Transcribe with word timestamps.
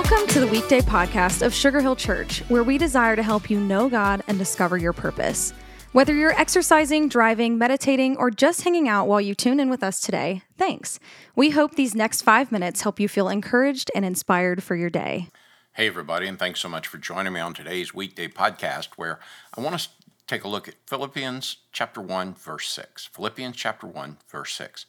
Welcome 0.00 0.28
to 0.28 0.38
the 0.38 0.46
weekday 0.46 0.80
podcast 0.80 1.44
of 1.44 1.52
Sugar 1.52 1.80
Hill 1.80 1.96
Church, 1.96 2.44
where 2.46 2.62
we 2.62 2.78
desire 2.78 3.16
to 3.16 3.22
help 3.22 3.50
you 3.50 3.58
know 3.58 3.88
God 3.88 4.22
and 4.28 4.38
discover 4.38 4.76
your 4.76 4.92
purpose. 4.92 5.52
Whether 5.90 6.14
you're 6.14 6.38
exercising, 6.40 7.08
driving, 7.08 7.58
meditating, 7.58 8.16
or 8.16 8.30
just 8.30 8.62
hanging 8.62 8.88
out 8.88 9.08
while 9.08 9.20
you 9.20 9.34
tune 9.34 9.58
in 9.58 9.68
with 9.68 9.82
us 9.82 10.00
today, 10.00 10.42
thanks. 10.56 11.00
We 11.34 11.50
hope 11.50 11.74
these 11.74 11.96
next 11.96 12.22
five 12.22 12.52
minutes 12.52 12.82
help 12.82 13.00
you 13.00 13.08
feel 13.08 13.28
encouraged 13.28 13.90
and 13.92 14.04
inspired 14.04 14.62
for 14.62 14.76
your 14.76 14.88
day. 14.88 15.30
Hey, 15.72 15.88
everybody, 15.88 16.28
and 16.28 16.38
thanks 16.38 16.60
so 16.60 16.68
much 16.68 16.86
for 16.86 16.98
joining 16.98 17.32
me 17.32 17.40
on 17.40 17.52
today's 17.52 17.92
weekday 17.92 18.28
podcast 18.28 18.90
where 18.94 19.18
I 19.56 19.60
want 19.60 19.80
to 19.80 19.88
take 20.28 20.44
a 20.44 20.48
look 20.48 20.68
at 20.68 20.76
Philippians 20.86 21.56
chapter 21.72 22.00
1, 22.00 22.34
verse 22.34 22.68
6. 22.68 23.06
Philippians 23.06 23.56
chapter 23.56 23.88
1, 23.88 24.18
verse 24.30 24.54
6. 24.54 24.86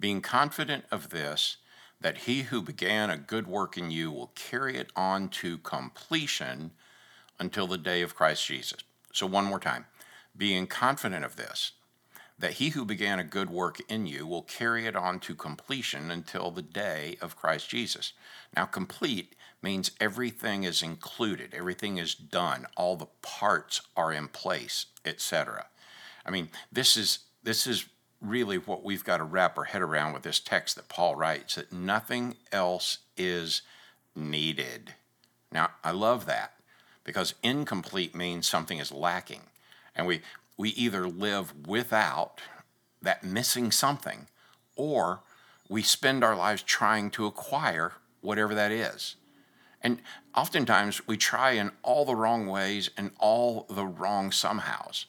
Being 0.00 0.20
confident 0.20 0.84
of 0.90 1.10
this, 1.10 1.58
that 2.00 2.18
he 2.18 2.42
who 2.42 2.62
began 2.62 3.10
a 3.10 3.16
good 3.16 3.46
work 3.46 3.76
in 3.76 3.90
you 3.90 4.10
will 4.10 4.32
carry 4.34 4.76
it 4.76 4.90
on 4.94 5.28
to 5.28 5.58
completion 5.58 6.72
until 7.38 7.66
the 7.66 7.78
day 7.78 8.02
of 8.02 8.14
Christ 8.14 8.46
Jesus. 8.46 8.80
So, 9.12 9.26
one 9.26 9.44
more 9.44 9.60
time, 9.60 9.86
being 10.36 10.66
confident 10.66 11.24
of 11.24 11.36
this, 11.36 11.72
that 12.38 12.54
he 12.54 12.70
who 12.70 12.84
began 12.84 13.18
a 13.18 13.24
good 13.24 13.50
work 13.50 13.80
in 13.88 14.06
you 14.06 14.26
will 14.26 14.42
carry 14.42 14.86
it 14.86 14.94
on 14.94 15.18
to 15.20 15.34
completion 15.34 16.10
until 16.10 16.50
the 16.50 16.62
day 16.62 17.16
of 17.20 17.36
Christ 17.36 17.68
Jesus. 17.68 18.12
Now, 18.54 18.64
complete 18.64 19.34
means 19.60 19.90
everything 20.00 20.62
is 20.62 20.82
included, 20.82 21.52
everything 21.52 21.98
is 21.98 22.14
done, 22.14 22.66
all 22.76 22.96
the 22.96 23.08
parts 23.22 23.82
are 23.96 24.12
in 24.12 24.28
place, 24.28 24.86
etc. 25.04 25.66
I 26.24 26.30
mean, 26.30 26.50
this 26.70 26.96
is 26.96 27.20
this 27.42 27.66
is 27.66 27.86
really 28.20 28.56
what 28.56 28.84
we've 28.84 29.04
got 29.04 29.18
to 29.18 29.24
wrap 29.24 29.56
our 29.56 29.64
head 29.64 29.82
around 29.82 30.12
with 30.12 30.22
this 30.22 30.40
text 30.40 30.76
that 30.76 30.88
Paul 30.88 31.16
writes 31.16 31.54
that 31.54 31.72
nothing 31.72 32.36
else 32.52 32.98
is 33.16 33.62
needed. 34.16 34.94
Now, 35.52 35.70
I 35.84 35.92
love 35.92 36.26
that 36.26 36.54
because 37.04 37.34
incomplete 37.42 38.14
means 38.14 38.48
something 38.48 38.78
is 38.78 38.92
lacking. 38.92 39.42
And 39.94 40.06
we, 40.06 40.20
we 40.56 40.70
either 40.70 41.08
live 41.08 41.66
without 41.66 42.40
that 43.00 43.22
missing 43.22 43.70
something 43.70 44.26
or 44.76 45.20
we 45.68 45.82
spend 45.82 46.24
our 46.24 46.36
lives 46.36 46.62
trying 46.62 47.10
to 47.12 47.26
acquire 47.26 47.92
whatever 48.20 48.54
that 48.54 48.72
is. 48.72 49.16
And 49.80 50.00
oftentimes 50.34 51.06
we 51.06 51.16
try 51.16 51.52
in 51.52 51.70
all 51.82 52.04
the 52.04 52.16
wrong 52.16 52.46
ways 52.46 52.90
and 52.96 53.12
all 53.18 53.66
the 53.70 53.86
wrong 53.86 54.32
somehows 54.32 55.06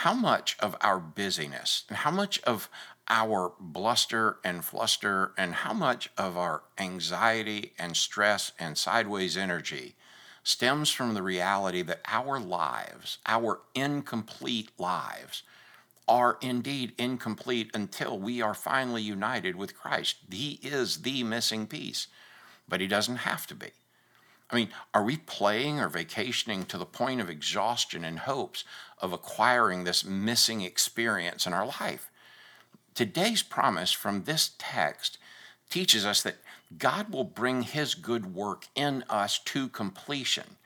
how 0.00 0.12
much 0.12 0.58
of 0.60 0.76
our 0.82 1.00
busyness, 1.00 1.84
how 1.90 2.10
much 2.10 2.38
of 2.42 2.68
our 3.08 3.54
bluster 3.58 4.36
and 4.44 4.62
fluster, 4.62 5.32
and 5.38 5.54
how 5.54 5.72
much 5.72 6.10
of 6.18 6.36
our 6.36 6.64
anxiety 6.76 7.72
and 7.78 7.96
stress 7.96 8.52
and 8.58 8.76
sideways 8.76 9.38
energy 9.38 9.94
stems 10.42 10.90
from 10.90 11.14
the 11.14 11.22
reality 11.22 11.80
that 11.80 12.02
our 12.08 12.38
lives, 12.38 13.16
our 13.24 13.60
incomplete 13.74 14.68
lives, 14.76 15.42
are 16.06 16.36
indeed 16.42 16.92
incomplete 16.98 17.70
until 17.72 18.18
we 18.18 18.42
are 18.42 18.52
finally 18.52 19.02
united 19.02 19.56
with 19.56 19.74
Christ. 19.74 20.16
He 20.30 20.60
is 20.62 21.02
the 21.02 21.22
missing 21.22 21.66
piece, 21.66 22.06
but 22.68 22.82
He 22.82 22.86
doesn't 22.86 23.16
have 23.16 23.46
to 23.46 23.54
be. 23.54 23.70
I 24.50 24.56
mean, 24.56 24.68
are 24.94 25.02
we 25.02 25.16
playing 25.16 25.80
or 25.80 25.88
vacationing 25.88 26.64
to 26.66 26.78
the 26.78 26.86
point 26.86 27.20
of 27.20 27.28
exhaustion 27.28 28.04
in 28.04 28.18
hopes 28.18 28.64
of 29.00 29.12
acquiring 29.12 29.84
this 29.84 30.04
missing 30.04 30.60
experience 30.60 31.46
in 31.46 31.52
our 31.52 31.66
life? 31.66 32.10
Today's 32.94 33.42
promise 33.42 33.92
from 33.92 34.22
this 34.22 34.52
text 34.58 35.18
teaches 35.68 36.06
us 36.06 36.22
that 36.22 36.36
God 36.78 37.12
will 37.12 37.24
bring 37.24 37.62
His 37.62 37.94
good 37.94 38.34
work 38.34 38.66
in 38.74 39.04
us 39.10 39.38
to 39.46 39.68
completion. 39.68 40.56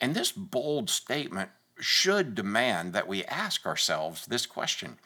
And 0.00 0.14
this 0.14 0.32
bold 0.32 0.90
statement 0.90 1.50
should 1.78 2.34
demand 2.34 2.92
that 2.92 3.08
we 3.08 3.24
ask 3.24 3.64
ourselves 3.64 4.26
this 4.26 4.44
question 4.44 4.98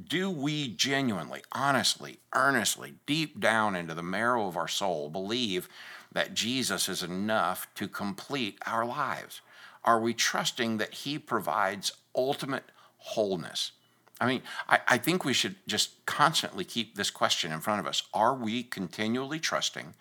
Do 0.00 0.30
we 0.30 0.68
genuinely, 0.68 1.42
honestly, 1.52 2.18
earnestly, 2.34 2.94
deep 3.04 3.38
down 3.38 3.76
into 3.76 3.92
the 3.92 4.02
marrow 4.02 4.46
of 4.46 4.56
our 4.56 4.68
soul 4.68 5.10
believe 5.10 5.68
that 6.10 6.32
Jesus 6.32 6.88
is 6.88 7.02
enough 7.02 7.66
to 7.74 7.88
complete 7.88 8.58
our 8.64 8.86
lives? 8.86 9.42
Are 9.84 10.00
we 10.00 10.14
trusting 10.14 10.78
that 10.78 10.94
He 10.94 11.18
provides 11.18 11.92
ultimate 12.16 12.64
wholeness? 12.96 13.72
I 14.18 14.26
mean, 14.26 14.42
I, 14.68 14.80
I, 14.86 14.98
think 14.98 15.24
we 15.24 15.32
should 15.32 15.56
just 15.66 16.06
constantly 16.06 16.64
keep 16.64 16.94
this 16.94 17.10
question 17.10 17.50
in 17.50 17.60
front 17.60 17.80
of 17.80 17.86
us. 17.86 18.04
Are 18.14 18.34
we 18.34 18.62
continually 18.62 19.40
trusting 19.40 19.94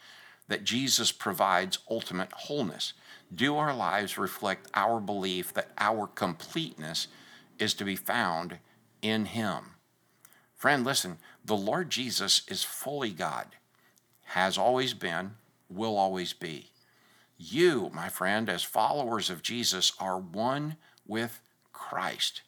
that 0.48 0.64
Jesus 0.64 1.12
provides 1.12 1.80
ultimate 1.90 2.32
wholeness? 2.32 2.94
Do 3.34 3.58
our 3.58 3.76
lives 3.76 4.18
reflect 4.18 4.68
our 4.74 5.00
belief 5.00 5.54
that 5.54 5.72
our 5.78 6.06
completeness 6.06 7.08
is 7.58 7.74
to 7.76 7.84
be 7.84 7.96
found 7.96 8.60
in 9.02 9.26
Him? 9.26 9.72
Friend, 10.62 10.86
listen, 10.86 11.18
the 11.44 11.58
Lord 11.58 11.90
Jesus 11.90 12.44
is 12.48 12.64
fully 12.64 13.10
God, 13.10 13.56
has 14.26 14.60
always 14.60 14.94
been, 14.94 15.32
will 15.72 15.98
always 15.98 16.34
be. 16.34 16.70
You, 17.36 17.90
my 17.96 18.10
friend, 18.10 18.48
as 18.48 18.62
followers 18.62 19.32
of 19.32 19.42
Jesus, 19.42 19.92
are 20.00 20.20
one 20.20 20.76
with 21.08 21.42
Christ. 21.74 22.44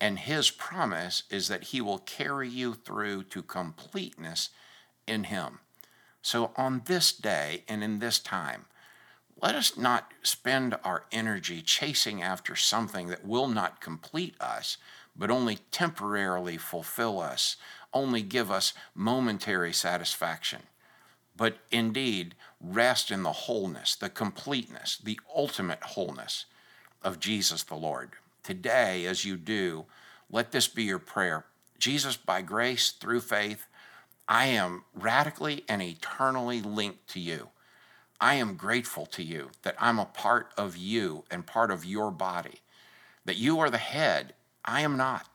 And 0.00 0.20
his 0.20 0.52
promise 0.52 1.24
is 1.30 1.48
that 1.48 1.64
he 1.64 1.80
will 1.80 1.98
carry 1.98 2.48
you 2.48 2.74
through 2.74 3.24
to 3.24 3.42
completeness 3.42 4.50
in 5.08 5.24
him. 5.24 5.58
So, 6.22 6.52
on 6.54 6.82
this 6.84 7.10
day 7.10 7.64
and 7.66 7.82
in 7.82 7.98
this 7.98 8.20
time, 8.20 8.66
let 9.42 9.56
us 9.56 9.76
not 9.76 10.12
spend 10.22 10.76
our 10.84 11.06
energy 11.10 11.60
chasing 11.62 12.22
after 12.22 12.54
something 12.54 13.08
that 13.08 13.26
will 13.26 13.48
not 13.48 13.80
complete 13.80 14.40
us, 14.40 14.76
but 15.18 15.30
only 15.30 15.58
temporarily 15.70 16.56
fulfill 16.56 17.20
us, 17.20 17.56
only 17.92 18.22
give 18.22 18.50
us 18.50 18.72
momentary 18.94 19.72
satisfaction 19.72 20.60
but 21.38 21.58
indeed 21.70 22.34
rest 22.60 23.10
in 23.10 23.22
the 23.22 23.32
wholeness, 23.32 23.94
the 23.94 24.10
completeness, 24.10 24.98
the 24.98 25.18
ultimate 25.34 25.82
wholeness 25.82 26.44
of 27.02 27.20
Jesus 27.20 27.62
the 27.62 27.76
Lord. 27.76 28.10
Today, 28.42 29.06
as 29.06 29.24
you 29.24 29.36
do, 29.36 29.86
let 30.30 30.50
this 30.50 30.66
be 30.66 30.82
your 30.82 30.98
prayer. 30.98 31.44
Jesus, 31.78 32.16
by 32.16 32.42
grace 32.42 32.90
through 32.90 33.20
faith, 33.20 33.66
I 34.26 34.46
am 34.46 34.82
radically 34.92 35.64
and 35.68 35.80
eternally 35.80 36.60
linked 36.60 37.08
to 37.10 37.20
you. 37.20 37.48
I 38.20 38.34
am 38.34 38.56
grateful 38.56 39.06
to 39.06 39.22
you 39.22 39.50
that 39.62 39.76
I'm 39.78 40.00
a 40.00 40.06
part 40.06 40.50
of 40.58 40.76
you 40.76 41.22
and 41.30 41.46
part 41.46 41.70
of 41.70 41.84
your 41.84 42.10
body, 42.10 42.62
that 43.24 43.36
you 43.36 43.60
are 43.60 43.70
the 43.70 43.78
head, 43.78 44.34
I 44.64 44.82
am 44.82 44.96
not. 44.96 45.26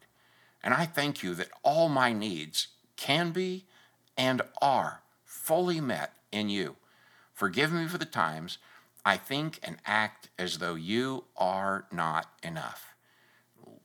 And 0.64 0.74
I 0.74 0.86
thank 0.86 1.24
you 1.24 1.36
that 1.36 1.50
all 1.64 1.90
my 1.90 2.14
needs 2.14 2.68
can 2.96 3.32
be 3.32 3.66
and 4.18 4.42
are 4.62 5.02
fully 5.26 5.82
met 5.82 6.14
in 6.32 6.50
you. 6.50 6.76
Forgive 7.34 7.72
me 7.72 7.88
for 7.88 7.98
the 7.98 8.06
times 8.06 8.58
I 9.06 9.18
think 9.18 9.60
and 9.64 9.78
act 9.86 10.30
as 10.40 10.60
though 10.60 10.76
you 10.76 11.26
are 11.36 11.86
not 11.92 12.28
enough. 12.42 12.96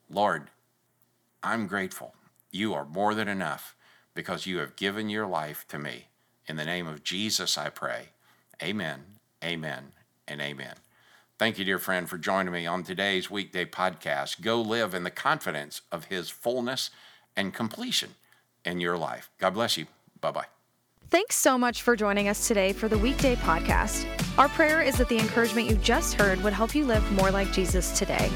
Lord, 0.09 0.51
I'm 1.43 1.67
grateful. 1.67 2.15
You 2.51 2.75
are 2.75 2.85
more 2.85 3.15
than 3.15 3.29
enough 3.29 3.75
because 4.15 4.47
you 4.47 4.59
have 4.59 4.77
given 4.77 5.09
your 5.09 5.27
life 5.27 5.67
to 5.69 5.79
me. 5.79 6.07
In 6.47 6.57
the 6.57 6.65
name 6.65 6.87
of 6.87 7.03
Jesus, 7.03 7.59
I 7.59 7.69
pray. 7.69 8.09
Amen, 8.63 9.01
amen, 9.45 9.93
and 10.27 10.41
amen. 10.41 10.75
Thank 11.39 11.57
you, 11.57 11.65
dear 11.65 11.79
friend, 11.79 12.09
for 12.09 12.19
joining 12.19 12.53
me 12.53 12.67
on 12.67 12.83
today's 12.83 13.31
weekday 13.31 13.65
podcast. 13.65 14.41
Go 14.41 14.61
live 14.61 14.93
in 14.93 15.05
the 15.05 15.11
confidence 15.11 15.83
of 15.93 16.07
His 16.07 16.31
fullness 16.31 16.91
and 17.37 17.55
completion 17.55 18.17
in 18.65 18.81
your 18.81 18.99
life. 18.99 19.31
God 19.39 19.55
bless 19.55 19.77
you. 19.77 19.87
Bye 20.21 20.33
bye. 20.33 20.47
Thanks 21.11 21.37
so 21.37 21.57
much 21.57 21.83
for 21.83 21.95
joining 21.95 22.29
us 22.29 22.49
today 22.49 22.73
for 22.73 22.89
the 22.89 22.99
weekday 22.99 23.37
podcast. 23.37 24.05
Our 24.37 24.49
prayer 24.49 24.83
is 24.83 24.99
that 24.99 25.09
the 25.09 25.19
encouragement 25.19 25.71
you 25.71 25.77
just 25.77 26.15
heard 26.15 26.43
would 26.43 26.53
help 26.53 26.75
you 26.75 26.85
live 26.85 27.09
more 27.13 27.31
like 27.31 27.53
Jesus 27.53 27.97
today. 27.97 28.29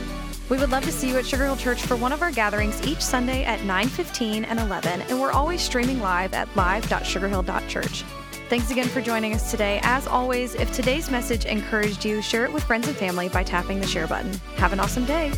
We 0.49 0.57
would 0.59 0.71
love 0.71 0.85
to 0.85 0.93
see 0.93 1.09
you 1.09 1.19
at 1.19 1.27
Sugar 1.27 1.45
Hill 1.45 1.57
Church 1.57 1.83
for 1.83 1.97
one 1.97 2.13
of 2.13 2.23
our 2.23 2.31
gatherings 2.31 2.81
each 2.87 3.01
Sunday 3.01 3.43
at 3.45 3.61
9:15 3.61 4.45
and 4.45 4.61
11, 4.61 5.03
and 5.03 5.21
we're 5.21 5.33
always 5.33 5.61
streaming 5.61 6.01
live 6.01 6.35
at 6.35 6.55
live.sugarhill.church. 6.55 8.05
Thanks 8.53 8.71
again 8.71 8.89
for 8.89 9.01
joining 9.01 9.33
us 9.33 9.51
today. 9.51 9.81
As 9.83 10.07
always, 10.07 10.55
if 10.57 10.71
today's 10.73 11.11
message 11.11 11.47
encouraged 11.47 12.05
you, 12.05 12.21
share 12.21 12.45
it 12.45 12.53
with 12.53 12.63
friends 12.63 12.87
and 12.87 12.95
family 12.95 13.31
by 13.31 13.43
tapping 13.43 13.81
the 13.81 13.87
share 13.87 14.07
button. 14.07 14.31
Have 14.57 14.75
an 14.75 14.79
awesome 14.79 15.07
day. 15.07 15.33